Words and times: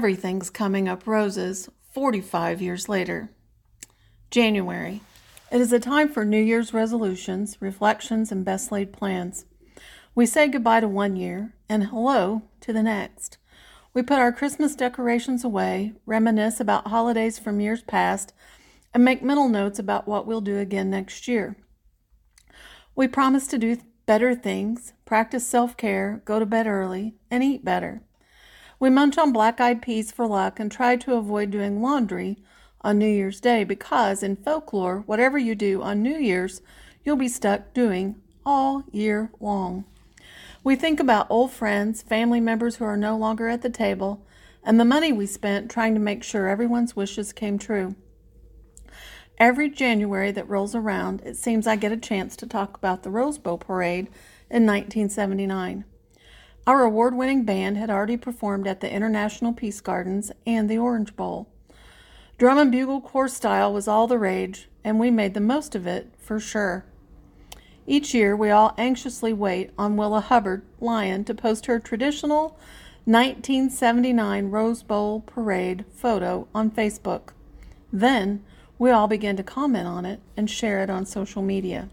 everything's 0.00 0.48
coming 0.48 0.88
up 0.88 1.06
roses 1.06 1.68
45 1.92 2.62
years 2.62 2.88
later. 2.88 3.28
January. 4.30 5.02
It 5.52 5.60
is 5.60 5.74
a 5.74 5.78
time 5.78 6.08
for 6.08 6.24
New 6.24 6.40
Year's 6.40 6.72
resolutions, 6.72 7.58
reflections, 7.60 8.32
and 8.32 8.42
best 8.42 8.72
laid 8.72 8.94
plans. 8.94 9.44
We 10.14 10.24
say 10.24 10.48
goodbye 10.48 10.80
to 10.80 10.88
one 10.88 11.16
year 11.16 11.52
and 11.68 11.88
hello 11.88 12.44
to 12.62 12.72
the 12.72 12.82
next. 12.82 13.36
We 13.92 14.00
put 14.00 14.18
our 14.18 14.32
Christmas 14.32 14.74
decorations 14.74 15.44
away, 15.44 15.92
reminisce 16.06 16.60
about 16.60 16.88
holidays 16.88 17.38
from 17.38 17.60
years 17.60 17.82
past, 17.82 18.32
and 18.94 19.04
make 19.04 19.22
mental 19.22 19.50
notes 19.50 19.78
about 19.78 20.08
what 20.08 20.26
we'll 20.26 20.40
do 20.40 20.56
again 20.56 20.88
next 20.88 21.28
year. 21.28 21.56
We 22.96 23.06
promise 23.06 23.46
to 23.48 23.58
do 23.58 23.76
better 24.06 24.34
things, 24.34 24.94
practice 25.04 25.46
self 25.46 25.76
care, 25.76 26.22
go 26.24 26.38
to 26.38 26.46
bed 26.46 26.66
early, 26.66 27.16
and 27.30 27.44
eat 27.44 27.66
better. 27.66 28.00
We 28.80 28.88
munch 28.88 29.18
on 29.18 29.30
black 29.30 29.60
eyed 29.60 29.82
peas 29.82 30.10
for 30.10 30.26
luck 30.26 30.58
and 30.58 30.72
try 30.72 30.96
to 30.96 31.14
avoid 31.14 31.50
doing 31.50 31.82
laundry 31.82 32.38
on 32.80 32.98
New 32.98 33.06
Year's 33.06 33.38
Day 33.38 33.62
because, 33.62 34.22
in 34.22 34.36
folklore, 34.36 35.00
whatever 35.04 35.36
you 35.36 35.54
do 35.54 35.82
on 35.82 36.02
New 36.02 36.16
Year's, 36.16 36.62
you'll 37.04 37.16
be 37.16 37.28
stuck 37.28 37.74
doing 37.74 38.22
all 38.44 38.84
year 38.90 39.30
long. 39.38 39.84
We 40.64 40.76
think 40.76 40.98
about 40.98 41.30
old 41.30 41.50
friends, 41.50 42.00
family 42.00 42.40
members 42.40 42.76
who 42.76 42.86
are 42.86 42.96
no 42.96 43.18
longer 43.18 43.48
at 43.48 43.60
the 43.60 43.68
table, 43.68 44.26
and 44.64 44.80
the 44.80 44.86
money 44.86 45.12
we 45.12 45.26
spent 45.26 45.70
trying 45.70 45.92
to 45.92 46.00
make 46.00 46.22
sure 46.22 46.48
everyone's 46.48 46.96
wishes 46.96 47.34
came 47.34 47.58
true. 47.58 47.96
Every 49.36 49.68
January 49.68 50.30
that 50.32 50.48
rolls 50.48 50.74
around, 50.74 51.20
it 51.20 51.36
seems 51.36 51.66
I 51.66 51.76
get 51.76 51.92
a 51.92 51.98
chance 51.98 52.34
to 52.36 52.46
talk 52.46 52.78
about 52.78 53.02
the 53.02 53.10
Rose 53.10 53.36
Bowl 53.36 53.58
parade 53.58 54.06
in 54.48 54.64
1979. 54.64 55.84
Our 56.66 56.84
award 56.84 57.14
winning 57.14 57.44
band 57.44 57.78
had 57.78 57.90
already 57.90 58.16
performed 58.16 58.66
at 58.66 58.80
the 58.80 58.92
International 58.92 59.52
Peace 59.52 59.80
Gardens 59.80 60.30
and 60.46 60.68
the 60.68 60.78
Orange 60.78 61.16
Bowl. 61.16 61.48
Drum 62.38 62.58
and 62.58 62.70
bugle 62.70 63.00
corps 63.00 63.28
style 63.28 63.72
was 63.72 63.88
all 63.88 64.06
the 64.06 64.18
rage, 64.18 64.68
and 64.84 64.98
we 64.98 65.10
made 65.10 65.34
the 65.34 65.40
most 65.40 65.74
of 65.74 65.86
it 65.86 66.12
for 66.18 66.38
sure. 66.38 66.84
Each 67.86 68.14
year, 68.14 68.36
we 68.36 68.50
all 68.50 68.74
anxiously 68.78 69.32
wait 69.32 69.70
on 69.78 69.96
Willa 69.96 70.20
Hubbard 70.20 70.62
Lyon 70.80 71.24
to 71.24 71.34
post 71.34 71.66
her 71.66 71.80
traditional 71.80 72.58
1979 73.04 74.50
Rose 74.50 74.82
Bowl 74.82 75.20
parade 75.20 75.84
photo 75.92 76.46
on 76.54 76.70
Facebook. 76.70 77.30
Then, 77.92 78.44
we 78.78 78.90
all 78.90 79.08
begin 79.08 79.36
to 79.36 79.42
comment 79.42 79.88
on 79.88 80.04
it 80.04 80.20
and 80.36 80.48
share 80.48 80.80
it 80.82 80.90
on 80.90 81.04
social 81.06 81.42
media. 81.42 81.88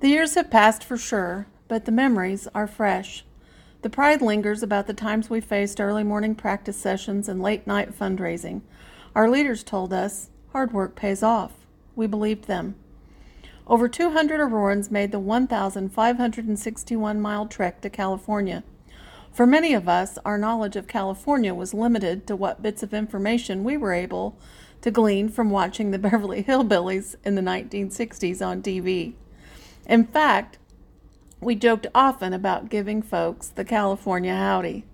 The 0.00 0.08
years 0.08 0.34
have 0.34 0.50
passed 0.50 0.82
for 0.82 0.96
sure, 0.96 1.46
but 1.70 1.84
the 1.84 1.92
memories 1.92 2.48
are 2.52 2.66
fresh. 2.66 3.24
The 3.82 3.90
pride 3.90 4.20
lingers 4.20 4.60
about 4.60 4.88
the 4.88 4.92
times 4.92 5.30
we 5.30 5.40
faced 5.40 5.80
early 5.80 6.02
morning 6.02 6.34
practice 6.34 6.76
sessions 6.76 7.28
and 7.28 7.40
late 7.40 7.64
night 7.64 7.96
fundraising. 7.96 8.62
Our 9.14 9.30
leaders 9.30 9.62
told 9.62 9.92
us 9.92 10.30
hard 10.50 10.72
work 10.72 10.96
pays 10.96 11.22
off. 11.22 11.52
We 11.94 12.08
believed 12.08 12.46
them. 12.46 12.74
Over 13.68 13.86
200 13.86 14.40
Aurorans 14.40 14.90
made 14.90 15.12
the 15.12 15.20
1,561 15.20 17.20
mile 17.20 17.46
trek 17.46 17.80
to 17.82 17.88
California. 17.88 18.64
For 19.30 19.46
many 19.46 19.72
of 19.72 19.88
us, 19.88 20.18
our 20.24 20.38
knowledge 20.38 20.74
of 20.74 20.88
California 20.88 21.54
was 21.54 21.72
limited 21.72 22.26
to 22.26 22.34
what 22.34 22.62
bits 22.62 22.82
of 22.82 22.92
information 22.92 23.62
we 23.62 23.76
were 23.76 23.92
able 23.92 24.36
to 24.80 24.90
glean 24.90 25.28
from 25.28 25.50
watching 25.50 25.92
the 25.92 25.98
Beverly 26.00 26.42
Hillbillies 26.42 27.14
in 27.24 27.36
the 27.36 27.42
1960s 27.42 28.44
on 28.44 28.60
TV. 28.60 29.12
In 29.86 30.04
fact, 30.04 30.58
we 31.40 31.54
joked 31.54 31.86
often 31.94 32.32
about 32.32 32.68
giving 32.68 33.00
folks 33.00 33.48
the 33.48 33.64
California 33.64 34.34
howdy. 34.34 34.84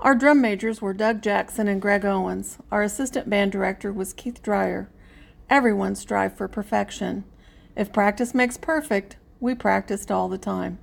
Our 0.00 0.14
drum 0.14 0.40
majors 0.40 0.80
were 0.80 0.94
Doug 0.94 1.22
Jackson 1.22 1.68
and 1.68 1.82
Greg 1.82 2.04
Owens. 2.04 2.58
Our 2.70 2.82
assistant 2.82 3.28
band 3.28 3.52
director 3.52 3.92
was 3.92 4.12
Keith 4.12 4.42
Dreyer. 4.42 4.88
Everyone 5.50 5.94
strived 5.94 6.38
for 6.38 6.48
perfection. 6.48 7.24
If 7.76 7.92
practice 7.92 8.32
makes 8.32 8.56
perfect, 8.56 9.16
we 9.40 9.54
practiced 9.54 10.10
all 10.10 10.28
the 10.28 10.38
time. 10.38 10.78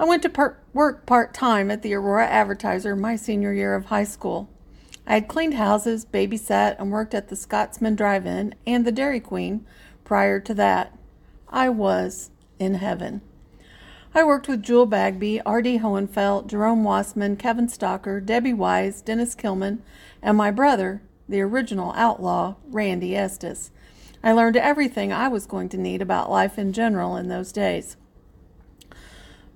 I 0.00 0.04
went 0.04 0.22
to 0.22 0.28
per- 0.28 0.58
work 0.72 1.06
part 1.06 1.32
time 1.32 1.70
at 1.70 1.82
the 1.82 1.94
Aurora 1.94 2.26
Advertiser 2.26 2.96
my 2.96 3.16
senior 3.16 3.52
year 3.52 3.74
of 3.74 3.86
high 3.86 4.04
school. 4.04 4.50
I 5.06 5.14
had 5.14 5.28
cleaned 5.28 5.54
houses, 5.54 6.04
babysat, 6.04 6.78
and 6.78 6.90
worked 6.90 7.14
at 7.14 7.28
the 7.28 7.36
Scotsman 7.36 7.94
Drive 7.94 8.26
In 8.26 8.54
and 8.66 8.84
the 8.84 8.92
Dairy 8.92 9.20
Queen 9.20 9.64
prior 10.04 10.40
to 10.40 10.54
that. 10.54 10.98
I 11.48 11.68
was 11.68 12.30
in 12.58 12.74
heaven. 12.74 13.20
I 14.16 14.24
worked 14.24 14.48
with 14.48 14.62
Jewel 14.62 14.86
Bagby, 14.86 15.42
R.D. 15.42 15.80
Hohenfeld, 15.80 16.46
Jerome 16.46 16.82
Wassman, 16.82 17.38
Kevin 17.38 17.66
Stocker, 17.66 18.24
Debbie 18.24 18.54
Wise, 18.54 19.02
Dennis 19.02 19.34
Kilman, 19.34 19.80
and 20.22 20.38
my 20.38 20.50
brother, 20.50 21.02
the 21.28 21.42
original 21.42 21.92
outlaw, 21.94 22.54
Randy 22.66 23.14
Estes. 23.14 23.70
I 24.24 24.32
learned 24.32 24.56
everything 24.56 25.12
I 25.12 25.28
was 25.28 25.44
going 25.44 25.68
to 25.68 25.76
need 25.76 26.00
about 26.00 26.30
life 26.30 26.58
in 26.58 26.72
general 26.72 27.14
in 27.14 27.28
those 27.28 27.52
days. 27.52 27.98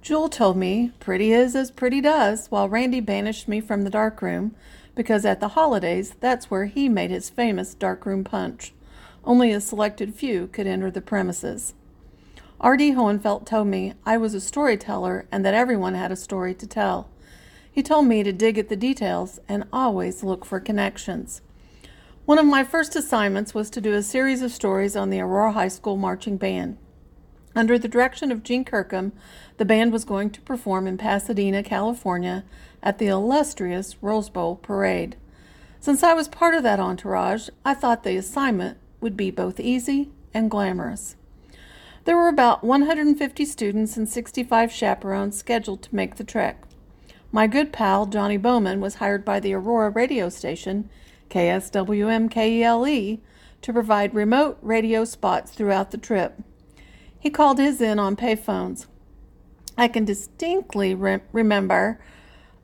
Jewel 0.02 0.28
told 0.28 0.58
me, 0.58 0.92
pretty 1.00 1.32
is 1.32 1.56
as 1.56 1.70
pretty 1.70 2.02
does, 2.02 2.48
while 2.48 2.68
Randy 2.68 3.00
banished 3.00 3.48
me 3.48 3.62
from 3.62 3.84
the 3.84 3.88
dark 3.88 4.20
room, 4.20 4.54
because 4.94 5.24
at 5.24 5.40
the 5.40 5.48
holidays 5.48 6.16
that's 6.20 6.50
where 6.50 6.66
he 6.66 6.86
made 6.86 7.10
his 7.10 7.30
famous 7.30 7.72
darkroom 7.72 8.24
punch. 8.24 8.74
Only 9.24 9.52
a 9.52 9.60
selected 9.62 10.14
few 10.14 10.48
could 10.48 10.66
enter 10.66 10.90
the 10.90 11.00
premises. 11.00 11.72
R.D. 12.62 12.92
Hohenfeld 12.92 13.46
told 13.46 13.68
me 13.68 13.94
I 14.04 14.18
was 14.18 14.34
a 14.34 14.40
storyteller 14.40 15.26
and 15.32 15.46
that 15.46 15.54
everyone 15.54 15.94
had 15.94 16.12
a 16.12 16.16
story 16.16 16.54
to 16.56 16.66
tell. 16.66 17.08
He 17.72 17.82
told 17.82 18.04
me 18.04 18.22
to 18.22 18.34
dig 18.34 18.58
at 18.58 18.68
the 18.68 18.76
details 18.76 19.40
and 19.48 19.64
always 19.72 20.22
look 20.22 20.44
for 20.44 20.60
connections. 20.60 21.40
One 22.26 22.38
of 22.38 22.44
my 22.44 22.62
first 22.62 22.94
assignments 22.94 23.54
was 23.54 23.70
to 23.70 23.80
do 23.80 23.94
a 23.94 24.02
series 24.02 24.42
of 24.42 24.52
stories 24.52 24.94
on 24.94 25.08
the 25.08 25.20
Aurora 25.20 25.52
High 25.52 25.68
School 25.68 25.96
marching 25.96 26.36
band. 26.36 26.76
Under 27.56 27.78
the 27.78 27.88
direction 27.88 28.30
of 28.30 28.42
Gene 28.42 28.66
Kirkham, 28.66 29.12
the 29.56 29.64
band 29.64 29.90
was 29.90 30.04
going 30.04 30.28
to 30.28 30.40
perform 30.42 30.86
in 30.86 30.98
Pasadena, 30.98 31.62
California, 31.62 32.44
at 32.82 32.98
the 32.98 33.06
illustrious 33.06 33.96
Rose 34.02 34.28
Bowl 34.28 34.56
parade. 34.56 35.16
Since 35.80 36.02
I 36.02 36.12
was 36.12 36.28
part 36.28 36.54
of 36.54 36.62
that 36.64 36.78
entourage, 36.78 37.48
I 37.64 37.72
thought 37.72 38.04
the 38.04 38.18
assignment 38.18 38.76
would 39.00 39.16
be 39.16 39.30
both 39.30 39.58
easy 39.58 40.10
and 40.34 40.50
glamorous. 40.50 41.16
There 42.10 42.16
were 42.16 42.26
about 42.26 42.64
150 42.64 43.44
students 43.44 43.96
and 43.96 44.08
65 44.08 44.72
chaperones 44.72 45.38
scheduled 45.38 45.80
to 45.82 45.94
make 45.94 46.16
the 46.16 46.24
trek. 46.24 46.64
My 47.30 47.46
good 47.46 47.72
pal, 47.72 48.06
Johnny 48.06 48.36
Bowman, 48.36 48.80
was 48.80 48.96
hired 48.96 49.24
by 49.24 49.38
the 49.38 49.54
Aurora 49.54 49.90
radio 49.90 50.28
station, 50.28 50.90
KSWM 51.28 52.28
KELE, 52.28 53.18
to 53.62 53.72
provide 53.72 54.12
remote 54.12 54.58
radio 54.60 55.04
spots 55.04 55.52
throughout 55.52 55.92
the 55.92 55.98
trip. 55.98 56.42
He 57.16 57.30
called 57.30 57.60
his 57.60 57.80
in 57.80 58.00
on 58.00 58.16
payphones. 58.16 58.88
I 59.78 59.86
can 59.86 60.04
distinctly 60.04 60.96
re- 60.96 61.20
remember 61.32 62.00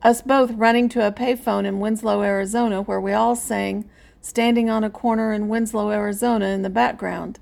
us 0.03 0.21
both 0.21 0.51
running 0.51 0.89
to 0.89 1.07
a 1.07 1.13
payphone 1.13 1.65
in 1.65 1.79
Winslow, 1.79 2.21
Arizona, 2.21 2.81
where 2.81 2.99
we 2.99 3.13
all 3.13 3.37
sang 3.37 3.89
Standing 4.19 4.69
on 4.69 4.83
a 4.83 4.89
Corner 4.89 5.31
in 5.31 5.47
Winslow, 5.47 5.89
Arizona 5.89 6.47
in 6.47 6.63
the 6.63 6.69
background. 6.69 7.39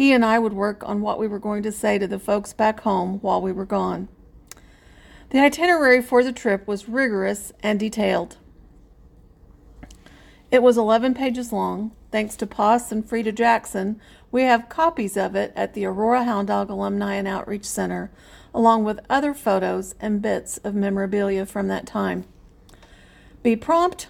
He 0.00 0.14
and 0.14 0.24
I 0.24 0.38
would 0.38 0.54
work 0.54 0.82
on 0.88 1.02
what 1.02 1.18
we 1.18 1.28
were 1.28 1.38
going 1.38 1.62
to 1.62 1.70
say 1.70 1.98
to 1.98 2.08
the 2.08 2.18
folks 2.18 2.54
back 2.54 2.80
home 2.80 3.18
while 3.18 3.42
we 3.42 3.52
were 3.52 3.66
gone. 3.66 4.08
The 5.28 5.40
itinerary 5.40 6.00
for 6.00 6.24
the 6.24 6.32
trip 6.32 6.66
was 6.66 6.88
rigorous 6.88 7.52
and 7.62 7.78
detailed. 7.78 8.38
It 10.50 10.62
was 10.62 10.78
11 10.78 11.12
pages 11.12 11.52
long. 11.52 11.92
Thanks 12.10 12.34
to 12.36 12.46
Poss 12.46 12.90
and 12.90 13.06
Frida 13.06 13.32
Jackson, 13.32 14.00
we 14.32 14.44
have 14.44 14.70
copies 14.70 15.18
of 15.18 15.36
it 15.36 15.52
at 15.54 15.74
the 15.74 15.84
Aurora 15.84 16.24
Hound 16.24 16.48
Dog 16.48 16.70
Alumni 16.70 17.16
and 17.16 17.28
Outreach 17.28 17.66
Center, 17.66 18.10
along 18.54 18.84
with 18.84 19.00
other 19.10 19.34
photos 19.34 19.94
and 20.00 20.22
bits 20.22 20.56
of 20.64 20.74
memorabilia 20.74 21.44
from 21.44 21.68
that 21.68 21.84
time. 21.86 22.24
Be 23.42 23.54
prompt, 23.54 24.08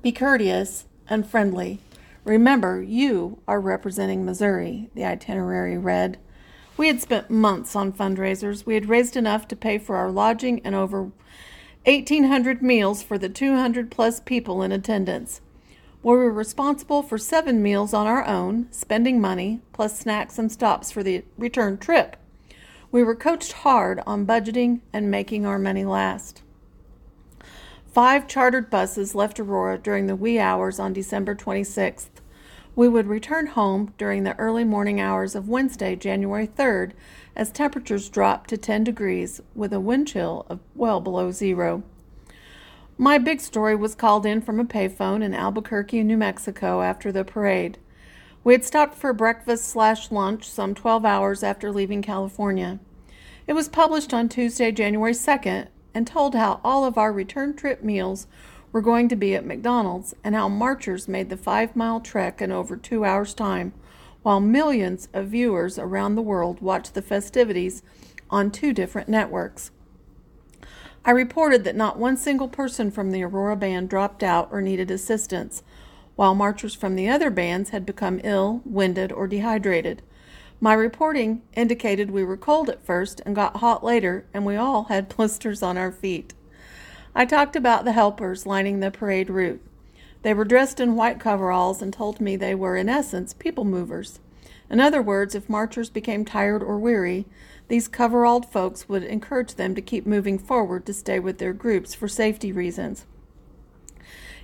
be 0.00 0.12
courteous, 0.12 0.84
and 1.08 1.26
friendly. 1.26 1.80
Remember, 2.26 2.82
you 2.82 3.38
are 3.46 3.60
representing 3.60 4.24
Missouri, 4.24 4.90
the 4.96 5.04
itinerary 5.04 5.78
read. 5.78 6.18
We 6.76 6.88
had 6.88 7.00
spent 7.00 7.30
months 7.30 7.76
on 7.76 7.92
fundraisers. 7.92 8.66
We 8.66 8.74
had 8.74 8.88
raised 8.88 9.16
enough 9.16 9.46
to 9.46 9.54
pay 9.54 9.78
for 9.78 9.94
our 9.94 10.10
lodging 10.10 10.60
and 10.64 10.74
over 10.74 11.12
1,800 11.84 12.62
meals 12.62 13.00
for 13.00 13.16
the 13.16 13.28
200 13.28 13.92
plus 13.92 14.18
people 14.18 14.60
in 14.60 14.72
attendance. 14.72 15.40
We 16.02 16.16
were 16.16 16.32
responsible 16.32 17.04
for 17.04 17.16
seven 17.16 17.62
meals 17.62 17.94
on 17.94 18.08
our 18.08 18.26
own, 18.26 18.66
spending 18.72 19.20
money, 19.20 19.60
plus 19.72 19.96
snacks 19.96 20.36
and 20.36 20.50
stops 20.50 20.90
for 20.90 21.04
the 21.04 21.22
return 21.38 21.78
trip. 21.78 22.16
We 22.90 23.04
were 23.04 23.14
coached 23.14 23.52
hard 23.52 24.02
on 24.04 24.26
budgeting 24.26 24.80
and 24.92 25.12
making 25.12 25.46
our 25.46 25.60
money 25.60 25.84
last. 25.84 26.42
Five 27.96 28.26
chartered 28.26 28.68
buses 28.68 29.14
left 29.14 29.38
Aurora 29.38 29.78
during 29.78 30.06
the 30.06 30.16
wee 30.16 30.40
hours 30.40 30.80
on 30.80 30.92
December 30.92 31.36
26th. 31.36 32.15
We 32.76 32.88
would 32.88 33.06
return 33.06 33.46
home 33.46 33.94
during 33.96 34.24
the 34.24 34.38
early 34.38 34.62
morning 34.62 35.00
hours 35.00 35.34
of 35.34 35.48
Wednesday, 35.48 35.96
January 35.96 36.46
3rd, 36.46 36.92
as 37.34 37.50
temperatures 37.50 38.10
dropped 38.10 38.50
to 38.50 38.58
10 38.58 38.84
degrees 38.84 39.40
with 39.54 39.72
a 39.72 39.80
wind 39.80 40.08
chill 40.08 40.44
of 40.50 40.60
well 40.74 41.00
below 41.00 41.30
zero. 41.32 41.82
My 42.98 43.16
big 43.16 43.40
story 43.40 43.74
was 43.74 43.94
called 43.94 44.26
in 44.26 44.42
from 44.42 44.60
a 44.60 44.64
payphone 44.66 45.22
in 45.22 45.32
Albuquerque, 45.32 46.02
New 46.02 46.18
Mexico 46.18 46.82
after 46.82 47.10
the 47.10 47.24
parade. 47.24 47.78
We 48.44 48.52
had 48.52 48.64
stopped 48.64 48.94
for 48.94 49.14
breakfast 49.14 49.64
slash 49.64 50.10
lunch 50.10 50.46
some 50.46 50.74
12 50.74 51.06
hours 51.06 51.42
after 51.42 51.72
leaving 51.72 52.02
California. 52.02 52.78
It 53.46 53.54
was 53.54 53.70
published 53.70 54.12
on 54.12 54.28
Tuesday, 54.28 54.70
January 54.70 55.14
2nd, 55.14 55.68
and 55.94 56.06
told 56.06 56.34
how 56.34 56.60
all 56.62 56.84
of 56.84 56.98
our 56.98 57.10
return 57.10 57.54
trip 57.54 57.82
meals 57.82 58.26
were 58.76 58.82
going 58.82 59.08
to 59.08 59.16
be 59.16 59.34
at 59.34 59.46
McDonald's 59.46 60.14
and 60.22 60.34
how 60.34 60.50
marchers 60.50 61.08
made 61.08 61.30
the 61.30 61.36
five 61.38 61.74
mile 61.74 61.98
trek 61.98 62.42
in 62.42 62.52
over 62.52 62.76
two 62.76 63.06
hours' 63.06 63.32
time, 63.32 63.72
while 64.20 64.38
millions 64.38 65.08
of 65.14 65.28
viewers 65.28 65.78
around 65.78 66.14
the 66.14 66.20
world 66.20 66.60
watched 66.60 66.92
the 66.92 67.00
festivities 67.00 67.82
on 68.28 68.50
two 68.50 68.74
different 68.74 69.08
networks. 69.08 69.70
I 71.06 71.12
reported 71.12 71.64
that 71.64 71.74
not 71.74 71.98
one 71.98 72.18
single 72.18 72.48
person 72.48 72.90
from 72.90 73.12
the 73.12 73.22
Aurora 73.22 73.56
band 73.56 73.88
dropped 73.88 74.22
out 74.22 74.50
or 74.52 74.60
needed 74.60 74.90
assistance, 74.90 75.62
while 76.14 76.34
marchers 76.34 76.74
from 76.74 76.96
the 76.96 77.08
other 77.08 77.30
bands 77.30 77.70
had 77.70 77.86
become 77.86 78.20
ill, 78.24 78.60
winded, 78.66 79.10
or 79.10 79.26
dehydrated. 79.26 80.02
My 80.60 80.74
reporting 80.74 81.40
indicated 81.54 82.10
we 82.10 82.24
were 82.24 82.36
cold 82.36 82.68
at 82.68 82.84
first 82.84 83.22
and 83.24 83.34
got 83.34 83.56
hot 83.56 83.82
later, 83.82 84.26
and 84.34 84.44
we 84.44 84.56
all 84.56 84.84
had 84.84 85.08
blisters 85.16 85.62
on 85.62 85.78
our 85.78 85.92
feet. 85.92 86.34
I 87.18 87.24
talked 87.24 87.56
about 87.56 87.86
the 87.86 87.92
helpers 87.92 88.44
lining 88.44 88.80
the 88.80 88.90
parade 88.90 89.30
route. 89.30 89.62
They 90.20 90.34
were 90.34 90.44
dressed 90.44 90.80
in 90.80 90.96
white 90.96 91.18
coveralls 91.18 91.80
and 91.80 91.90
told 91.90 92.20
me 92.20 92.36
they 92.36 92.54
were, 92.54 92.76
in 92.76 92.90
essence, 92.90 93.32
people 93.32 93.64
movers. 93.64 94.20
In 94.68 94.80
other 94.80 95.00
words, 95.00 95.34
if 95.34 95.48
marchers 95.48 95.88
became 95.88 96.26
tired 96.26 96.62
or 96.62 96.78
weary, 96.78 97.24
these 97.68 97.88
coveralled 97.88 98.52
folks 98.52 98.86
would 98.90 99.02
encourage 99.02 99.54
them 99.54 99.74
to 99.74 99.80
keep 99.80 100.04
moving 100.04 100.38
forward 100.38 100.84
to 100.84 100.92
stay 100.92 101.18
with 101.18 101.38
their 101.38 101.54
groups 101.54 101.94
for 101.94 102.06
safety 102.06 102.52
reasons. 102.52 103.06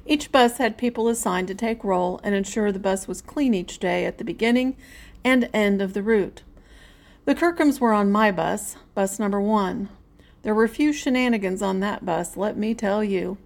Each 0.07 0.33
bus 0.33 0.57
had 0.57 0.79
people 0.79 1.09
assigned 1.09 1.49
to 1.49 1.55
take 1.55 1.85
roll 1.85 2.21
and 2.25 2.35
ensure 2.35 2.73
the 2.73 2.79
bus 2.79 3.07
was 3.07 3.21
clean 3.21 3.53
each 3.53 3.81
day 3.81 4.07
at 4.07 4.17
the 4.17 4.25
beginning 4.25 4.79
and 5.23 5.51
end 5.53 5.83
of 5.83 5.93
the 5.93 6.03
route. 6.03 6.41
The 7.27 7.35
Kirkhams 7.35 7.81
were 7.81 7.93
on 7.93 8.11
my 8.11 8.33
bus, 8.33 8.77
bus 8.95 9.19
number 9.19 9.43
one. 9.43 9.91
There 10.43 10.55
were 10.55 10.69
few 10.69 10.93
shenanigans 10.93 11.63
on 11.63 11.81
that 11.81 12.05
bus, 12.05 12.37
let 12.37 12.57
me 12.57 12.75
tell 12.75 13.03
you. 13.03 13.39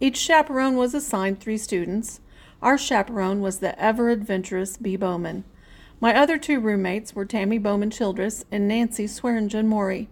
Each 0.00 0.16
chaperone 0.16 0.76
was 0.76 0.94
assigned 0.94 1.40
three 1.40 1.58
students. 1.58 2.20
Our 2.60 2.78
chaperone 2.78 3.40
was 3.40 3.58
the 3.58 3.78
ever 3.80 4.10
adventurous 4.10 4.76
B. 4.76 4.96
Bowman. 4.96 5.44
My 6.00 6.16
other 6.16 6.38
two 6.38 6.58
roommates 6.58 7.14
were 7.14 7.24
Tammy 7.24 7.58
Bowman 7.58 7.90
Childress 7.90 8.44
and 8.50 8.66
Nancy 8.66 9.06
Swearingen 9.06 9.68
Maury. 9.68 10.08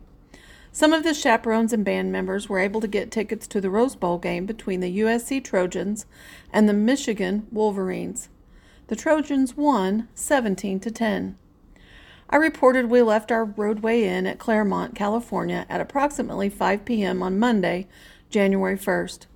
Some 0.72 0.93
of 0.93 1.02
the 1.02 1.14
chaperones 1.14 1.72
and 1.72 1.84
band 1.84 2.12
members 2.12 2.49
were 2.49 2.61
able 2.61 2.81
to 2.81 2.87
get 2.87 3.11
tickets 3.11 3.49
to 3.49 3.61
the 3.61 3.70
Rose 3.70 3.96
Bowl 3.96 4.19
game 4.19 4.46
between 4.46 4.78
the 4.78 5.00
USC 5.00 5.43
Trojans 5.43 6.06
and 6.52 6.69
the 6.69 6.72
Michigan 6.72 7.49
Wolverines. 7.50 8.28
The 8.87 8.94
Trojans 8.94 9.56
won 9.56 10.08
17 10.14 10.78
to 10.81 10.90
10. 10.90 11.37
I 12.32 12.37
reported 12.37 12.87
we 12.87 13.03
left 13.03 13.32
our 13.32 13.44
Rodeway 13.44 14.03
Inn 14.03 14.25
at 14.25 14.38
Claremont, 14.38 14.94
California 14.94 15.67
at 15.69 15.81
approximately 15.81 16.49
5 16.49 16.85
p.m. 16.85 17.25
on 17.25 17.41
Monday, 17.41 17.88
January 18.31 18.79
1st. 18.79 19.27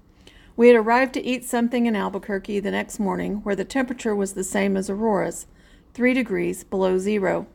We 0.56 0.69
had 0.69 0.76
arrived 0.76 1.12
to 1.14 1.25
eat 1.25 1.44
something 1.44 1.87
in 1.87 1.96
Albuquerque 1.96 2.61
the 2.61 2.70
next 2.70 3.00
morning 3.00 3.38
where 3.43 3.56
the 3.56 3.64
temperature 3.64 4.14
was 4.14 4.35
the 4.35 4.44
same 4.44 4.76
as 4.76 4.88
Aurora's, 4.88 5.49
3 5.93 6.14
degrees 6.14 6.62
below 6.62 6.96
zero. 6.99 7.49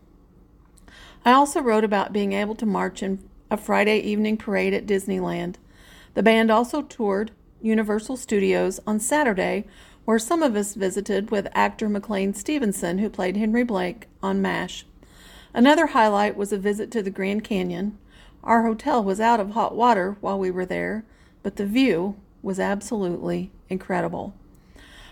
I 1.24 1.32
also 1.32 1.62
wrote 1.62 1.86
about 1.86 2.12
being 2.12 2.34
able 2.34 2.56
to 2.56 2.66
march 2.66 3.02
in 3.02 3.24
a 3.50 3.56
Friday 3.56 4.00
evening 4.00 4.36
parade 4.36 4.74
at 4.74 4.86
Disneyland. 4.86 5.56
The 6.16 6.24
band 6.24 6.52
also 6.52 6.82
toured 6.82 7.32
Universal 7.62 8.18
Studios 8.18 8.82
on 8.86 9.00
Saturday, 9.00 9.66
where 10.04 10.20
some 10.20 10.44
of 10.44 10.58
us 10.58 10.76
visited 10.76 11.32
with 11.32 11.48
actor 11.54 11.88
McLean 11.88 12.34
Stevenson, 12.34 12.98
who 12.98 13.10
played 13.10 13.38
Henry 13.38 13.64
Blake 13.64 14.08
on 14.22 14.42
MASH. 14.42 14.86
Another 15.54 15.88
highlight 15.88 16.38
was 16.38 16.54
a 16.54 16.58
visit 16.58 16.92
to 16.92 17.02
the 17.02 17.10
Grand 17.10 17.44
Canyon. 17.44 17.98
Our 18.44 18.64
hotel 18.64 19.04
was 19.04 19.20
out 19.20 19.40
of 19.40 19.52
hot 19.52 19.76
water 19.76 20.18
while 20.22 20.38
we 20.38 20.52
were 20.52 20.66
there, 20.66 21.04
but 21.42 21.56
the 21.56 21.66
view 21.66 22.16
was 22.42 22.60
absolutely 22.60 23.52
incredible. 23.68 24.34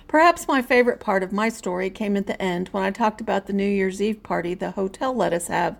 Perhaps 0.08 0.48
my 0.48 0.62
favorite 0.62 1.00
part 1.00 1.24
of 1.24 1.34
my 1.34 1.50
story 1.50 1.90
came 1.90 2.16
at 2.16 2.28
the 2.28 2.42
end 2.42 2.70
when 2.70 2.84
I 2.84 2.92
talked 2.92 3.20
about 3.20 3.46
the 3.46 3.54
New 3.54 3.68
Year's 3.68 4.02
Eve 4.02 4.24
party 4.24 4.54
the 4.54 4.72
hotel 4.72 5.14
let 5.14 5.34
us 5.34 5.48
have 5.48 5.78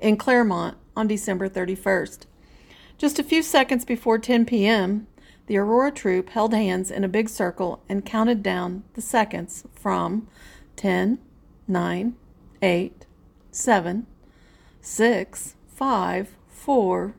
in 0.00 0.16
Claremont 0.16 0.76
on 0.96 1.06
December 1.06 1.48
31st. 1.48 2.26
Just 2.96 3.20
a 3.20 3.24
few 3.24 3.42
seconds 3.42 3.84
before 3.84 4.18
10 4.18 4.46
p.m., 4.46 5.06
the 5.46 5.56
Aurora 5.56 5.92
troop 5.92 6.30
held 6.30 6.52
hands 6.52 6.90
in 6.90 7.04
a 7.04 7.08
big 7.08 7.28
circle 7.28 7.82
and 7.88 8.04
counted 8.04 8.42
down 8.42 8.82
the 8.94 9.00
seconds 9.00 9.64
from 9.72 10.26
10, 10.76 11.18
9, 11.68 12.16
8, 12.60 13.06
7, 13.58 14.06
6, 14.80 15.56
5, 15.66 16.36
4, 16.46 17.14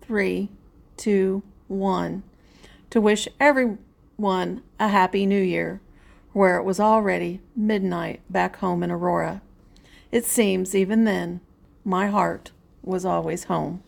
3, 0.00 0.48
2, 0.96 1.42
1 1.68 2.22
to 2.88 3.00
wish 3.02 3.28
everyone 3.38 4.62
a 4.80 4.88
happy 4.88 5.26
new 5.26 5.42
year 5.42 5.82
where 6.32 6.56
it 6.56 6.64
was 6.64 6.80
already 6.80 7.42
midnight 7.54 8.22
back 8.30 8.56
home 8.56 8.82
in 8.82 8.90
Aurora. 8.90 9.42
It 10.10 10.24
seems, 10.24 10.74
even 10.74 11.04
then, 11.04 11.42
my 11.84 12.06
heart 12.06 12.50
was 12.82 13.04
always 13.04 13.44
home. 13.44 13.82